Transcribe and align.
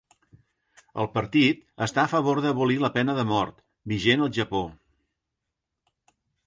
El 1.03 1.09
partit 1.17 1.61
està 1.87 2.03
a 2.05 2.09
favor 2.15 2.41
d'abolir 2.47 2.79
la 2.85 2.91
pena 2.99 3.17
de 3.21 3.29
mort, 3.35 3.63
vigent 3.95 4.27
al 4.29 4.37
Japó. 4.41 4.67